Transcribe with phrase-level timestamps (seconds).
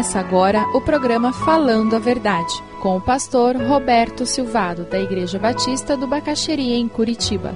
[0.00, 5.94] Começa agora o programa Falando a Verdade, com o pastor Roberto Silvado, da Igreja Batista
[5.94, 7.54] do Bacaxeria, em Curitiba.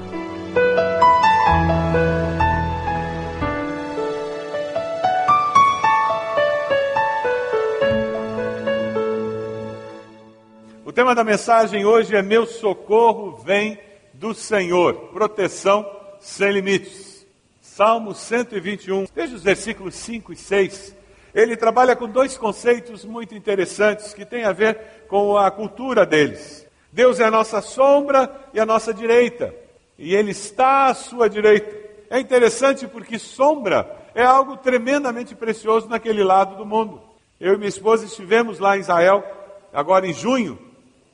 [10.84, 13.78] O tema da mensagem hoje é Meu socorro vem
[14.12, 15.90] do Senhor, proteção
[16.20, 17.26] sem limites.
[17.62, 21.03] Salmo 121, veja os versículos 5 e 6
[21.34, 26.64] ele trabalha com dois conceitos muito interessantes que têm a ver com a cultura deles.
[26.92, 29.52] Deus é a nossa sombra e a nossa direita,
[29.98, 31.74] e Ele está à sua direita.
[32.08, 37.02] É interessante porque sombra é algo tremendamente precioso naquele lado do mundo.
[37.40, 39.24] Eu e minha esposa estivemos lá em Israel,
[39.72, 40.56] agora em junho.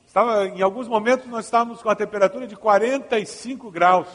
[0.07, 4.09] Estava, em alguns momentos nós estávamos com a temperatura de 45 graus.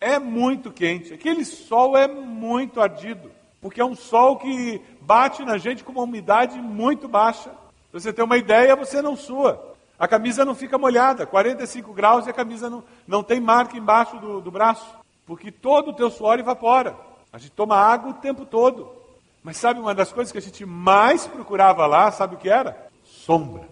[0.00, 1.12] É muito quente.
[1.12, 3.28] Aquele sol é muito ardido,
[3.60, 7.50] porque é um sol que bate na gente com uma umidade muito baixa.
[7.92, 9.74] Você ter uma ideia, você não sua.
[9.98, 14.18] A camisa não fica molhada, 45 graus e a camisa não, não tem marca embaixo
[14.18, 14.86] do, do braço,
[15.24, 16.96] porque todo o teu suor evapora.
[17.32, 18.90] A gente toma água o tempo todo.
[19.42, 22.88] Mas sabe uma das coisas que a gente mais procurava lá, sabe o que era?
[23.04, 23.62] Sombra.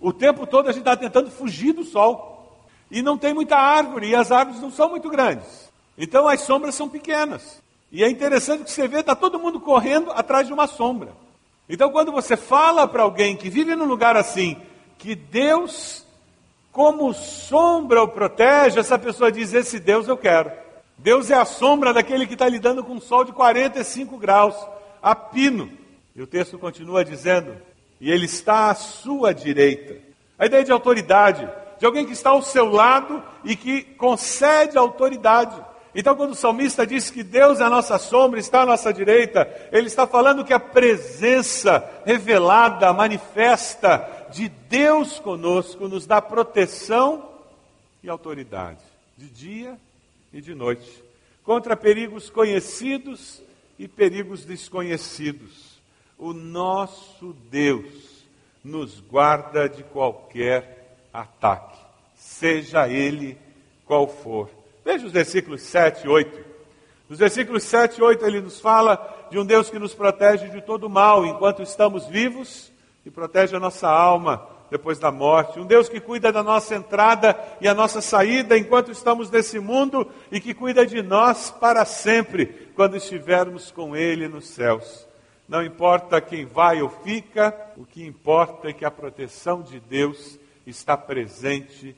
[0.00, 2.58] O tempo todo a gente está tentando fugir do sol.
[2.90, 5.70] E não tem muita árvore, e as árvores não são muito grandes.
[5.96, 7.62] Então as sombras são pequenas.
[7.92, 11.12] E é interessante que você vê, está todo mundo correndo atrás de uma sombra.
[11.68, 14.56] Então, quando você fala para alguém que vive num lugar assim,
[14.96, 16.06] que Deus,
[16.72, 20.50] como sombra, o protege, essa pessoa diz: Esse Deus eu quero.
[20.96, 24.56] Deus é a sombra daquele que está lidando com um sol de 45 graus,
[25.02, 25.70] a pino.
[26.16, 27.54] E o texto continua dizendo:
[28.00, 29.96] E ele está à sua direita.
[30.38, 31.46] A ideia de autoridade,
[31.78, 35.71] de alguém que está ao seu lado e que concede autoridade.
[35.94, 39.48] Então, quando o salmista diz que Deus é a nossa sombra, está à nossa direita,
[39.70, 47.28] ele está falando que a presença revelada, manifesta de Deus conosco nos dá proteção
[48.02, 48.80] e autoridade,
[49.18, 49.78] de dia
[50.32, 51.04] e de noite,
[51.44, 53.42] contra perigos conhecidos
[53.78, 55.78] e perigos desconhecidos.
[56.18, 58.24] O nosso Deus
[58.64, 61.78] nos guarda de qualquer ataque,
[62.14, 63.36] seja ele
[63.84, 64.61] qual for.
[64.84, 66.44] Veja os versículos 7 e 8.
[67.08, 70.60] Nos versículos 7 e 8 ele nos fala de um Deus que nos protege de
[70.60, 72.72] todo mal enquanto estamos vivos
[73.06, 75.60] e protege a nossa alma depois da morte.
[75.60, 80.10] Um Deus que cuida da nossa entrada e a nossa saída enquanto estamos nesse mundo
[80.32, 85.06] e que cuida de nós para sempre quando estivermos com Ele nos céus.
[85.46, 90.38] Não importa quem vai ou fica, o que importa é que a proteção de Deus
[90.66, 91.94] está presente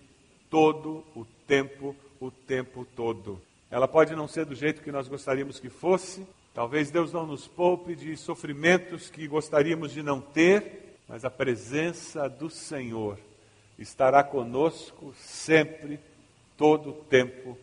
[0.51, 1.95] todo o tempo
[2.27, 3.41] o tempo todo.
[3.71, 7.47] Ela pode não ser do jeito que nós gostaríamos que fosse, talvez Deus não nos
[7.47, 13.19] poupe de sofrimentos que gostaríamos de não ter, mas a presença do Senhor
[13.79, 15.99] estará conosco sempre,
[16.57, 17.59] todo o tempo.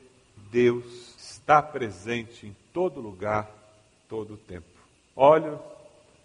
[0.52, 3.50] Deus está presente em todo lugar,
[4.10, 4.68] todo o tempo.
[5.16, 5.60] Olho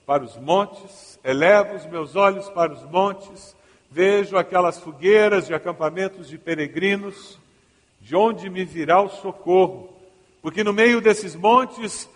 [0.04, 3.56] para os montes, elevo os meus olhos para os montes,
[3.90, 7.38] vejo aquelas fogueiras de acampamentos de peregrinos,
[8.06, 9.92] de onde me virá o socorro?
[10.40, 12.08] Porque no meio desses montes,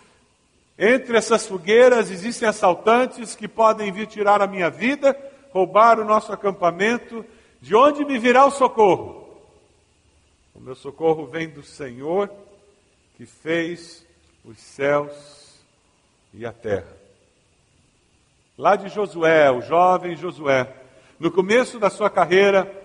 [0.79, 5.13] entre essas fogueiras, existem assaltantes que podem vir tirar a minha vida,
[5.51, 7.25] roubar o nosso acampamento.
[7.59, 9.37] De onde me virá o socorro?
[10.55, 12.31] O meu socorro vem do Senhor
[13.17, 14.07] que fez
[14.45, 15.59] os céus
[16.33, 16.95] e a terra.
[18.57, 20.73] Lá de Josué, o jovem Josué,
[21.19, 22.80] no começo da sua carreira,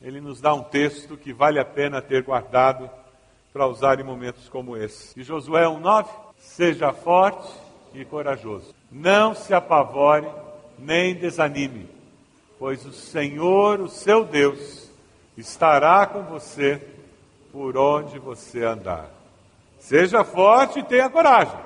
[0.00, 2.90] ele nos dá um texto que vale a pena ter guardado
[3.52, 5.18] para usar em momentos como esse.
[5.18, 6.06] E Josué 1,9:
[6.38, 7.50] Seja forte
[7.94, 10.28] e corajoso, não se apavore
[10.78, 11.88] nem desanime,
[12.58, 14.90] pois o Senhor, o seu Deus,
[15.36, 16.80] estará com você
[17.50, 19.08] por onde você andar.
[19.78, 21.58] Seja forte e tenha coragem.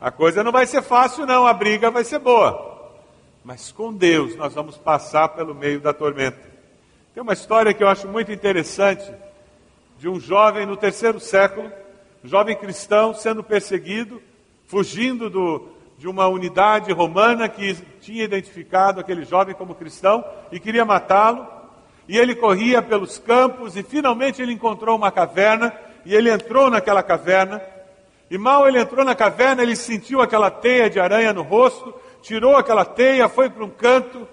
[0.00, 2.90] A coisa não vai ser fácil, não, a briga vai ser boa.
[3.44, 6.55] Mas com Deus nós vamos passar pelo meio da tormenta.
[7.16, 9.10] Tem uma história que eu acho muito interessante
[9.98, 11.72] de um jovem no terceiro século,
[12.22, 14.20] um jovem cristão sendo perseguido,
[14.66, 15.66] fugindo do,
[15.96, 20.22] de uma unidade romana que tinha identificado aquele jovem como cristão
[20.52, 21.46] e queria matá-lo.
[22.06, 25.72] E ele corria pelos campos e finalmente ele encontrou uma caverna
[26.04, 27.62] e ele entrou naquela caverna.
[28.30, 32.58] E mal ele entrou na caverna, ele sentiu aquela teia de aranha no rosto, tirou
[32.58, 34.28] aquela teia, foi para um canto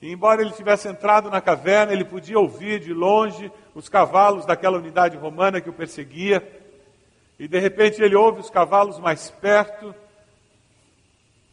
[0.00, 4.78] e embora ele tivesse entrado na caverna, ele podia ouvir de longe os cavalos daquela
[4.78, 6.46] unidade romana que o perseguia.
[7.38, 9.92] E de repente ele ouve os cavalos mais perto.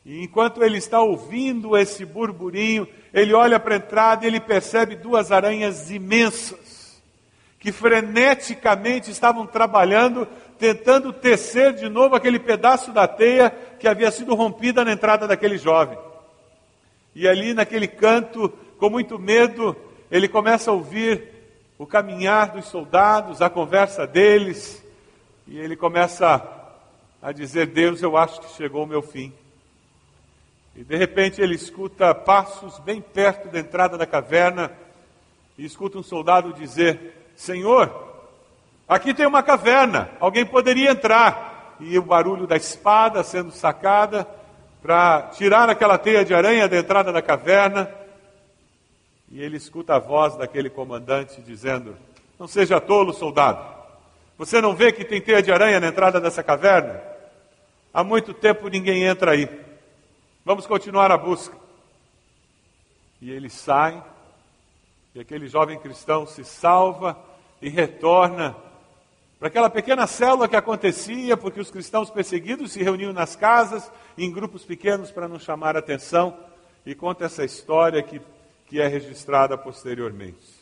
[0.06, 4.96] E enquanto ele está ouvindo esse burburinho, ele olha para a entrada e ele percebe
[4.96, 7.02] duas aranhas imensas,
[7.60, 10.28] que freneticamente estavam trabalhando,
[10.60, 13.50] tentando tecer de novo aquele pedaço da teia
[13.80, 15.98] que havia sido rompida na entrada daquele jovem.
[17.16, 19.74] E ali naquele canto, com muito medo,
[20.12, 21.24] ele começa a ouvir
[21.80, 24.84] o caminhar dos soldados, a conversa deles,
[25.48, 26.46] e ele começa
[27.22, 29.34] a dizer: Deus, eu acho que chegou o meu fim.
[30.76, 34.72] E de repente ele escuta passos bem perto da entrada da caverna
[35.58, 38.14] e escuta um soldado dizer: Senhor,
[38.86, 41.78] aqui tem uma caverna, alguém poderia entrar.
[41.80, 44.28] E o barulho da espada sendo sacada
[44.86, 47.90] para tirar aquela teia de aranha da entrada da caverna.
[49.32, 51.98] E ele escuta a voz daquele comandante dizendo:
[52.38, 53.66] Não seja tolo, soldado.
[54.38, 57.02] Você não vê que tem teia de aranha na entrada dessa caverna?
[57.92, 59.50] Há muito tempo ninguém entra aí.
[60.46, 61.58] Vamos continuar a busca.
[63.20, 64.04] E ele sai,
[65.16, 67.18] e aquele jovem cristão se salva
[67.60, 68.56] e retorna
[69.38, 74.32] para aquela pequena célula que acontecia, porque os cristãos perseguidos se reuniam nas casas, em
[74.32, 76.38] grupos pequenos para não chamar atenção,
[76.86, 78.22] e conta essa história que,
[78.68, 80.56] que é registrada posteriormente.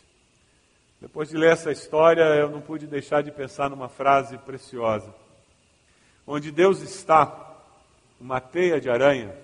[0.99, 5.13] Depois de ler essa história, eu não pude deixar de pensar numa frase preciosa.
[6.25, 7.57] Onde Deus está,
[8.19, 9.35] uma teia de aranha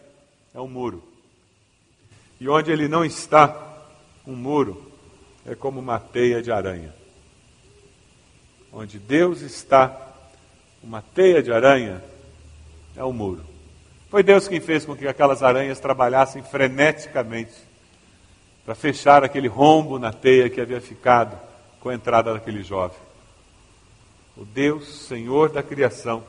[0.53, 1.03] é um muro.
[2.39, 3.83] E onde ele não está,
[4.25, 4.89] um muro
[5.45, 6.95] é como uma teia de aranha.
[8.71, 9.95] Onde Deus está,
[10.83, 12.04] uma teia de aranha
[12.95, 13.44] é um muro.
[14.10, 17.54] Foi Deus quem fez com que aquelas aranhas trabalhassem freneticamente
[18.66, 21.39] para fechar aquele rombo na teia que havia ficado
[21.80, 22.98] com a entrada daquele jovem.
[24.36, 26.24] O Deus, Senhor da criação,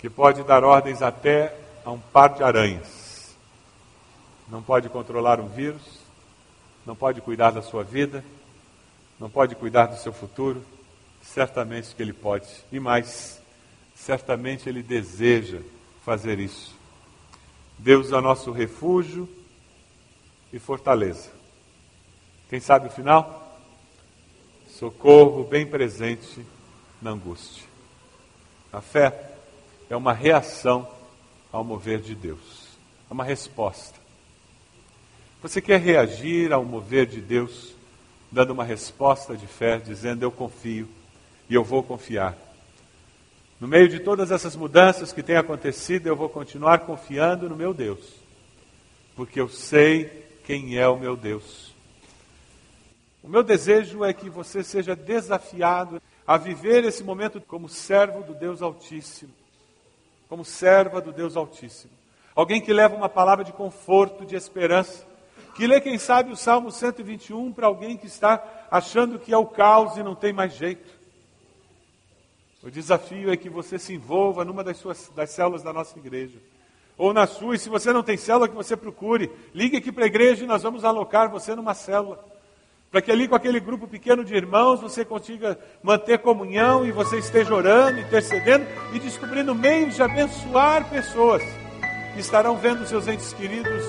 [0.00, 1.54] que pode dar ordens até
[1.84, 2.98] a um par de aranhas
[4.50, 5.82] não pode controlar um vírus,
[6.86, 8.24] não pode cuidar da sua vida,
[9.20, 10.64] não pode cuidar do seu futuro,
[11.32, 12.48] certamente que ele pode.
[12.72, 13.40] E mais,
[13.94, 15.60] certamente ele deseja
[16.04, 16.74] fazer isso.
[17.78, 19.28] Deus é nosso refúgio
[20.52, 21.30] e fortaleza.
[22.48, 23.58] Quem sabe o final?
[24.68, 26.44] Socorro bem presente
[27.00, 27.64] na angústia.
[28.72, 29.32] A fé
[29.88, 30.88] é uma reação
[31.52, 32.76] ao mover de Deus,
[33.10, 33.98] é uma resposta.
[35.40, 37.74] Você quer reagir ao mover de Deus,
[38.30, 40.88] dando uma resposta de fé, dizendo: Eu confio
[41.48, 42.36] e eu vou confiar.
[43.60, 47.74] No meio de todas essas mudanças que têm acontecido, eu vou continuar confiando no meu
[47.74, 47.98] Deus,
[49.16, 51.74] porque eu sei quem é o meu Deus.
[53.22, 58.34] O meu desejo é que você seja desafiado a viver esse momento como servo do
[58.34, 59.32] Deus Altíssimo,
[60.28, 61.92] como serva do Deus Altíssimo.
[62.34, 65.04] Alguém que leva uma palavra de conforto, de esperança,
[65.56, 68.40] que lê, quem sabe, o Salmo 121 para alguém que está
[68.70, 70.97] achando que é o caos e não tem mais jeito.
[72.62, 76.38] O desafio é que você se envolva numa das, suas, das células da nossa igreja.
[76.96, 79.30] Ou na sua, e se você não tem célula, que você procure.
[79.54, 82.18] Ligue aqui para a igreja e nós vamos alocar você numa célula.
[82.90, 87.18] Para que ali com aquele grupo pequeno de irmãos você consiga manter comunhão e você
[87.18, 91.42] esteja orando, intercedendo e descobrindo meios de abençoar pessoas
[92.14, 93.84] que estarão vendo seus entes queridos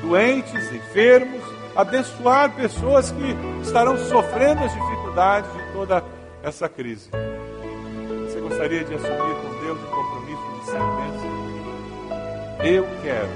[0.00, 1.42] doentes, enfermos,
[1.76, 6.02] abençoar pessoas que estarão sofrendo as dificuldades de toda
[6.42, 7.10] essa crise.
[8.58, 11.30] Gostaria de assumir com Deus um compromisso de servência?
[12.64, 13.30] Eu quero,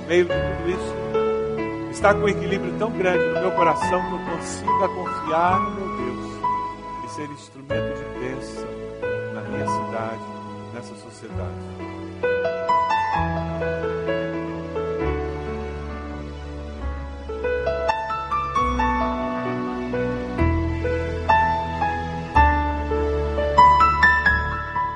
[0.00, 4.14] no meio de tudo isso, estar com um equilíbrio tão grande no meu coração que
[4.14, 6.40] eu consiga confiar no meu Deus
[7.04, 8.66] e ser instrumento de bênção
[9.34, 10.24] na minha cidade,
[10.72, 12.00] nessa sociedade.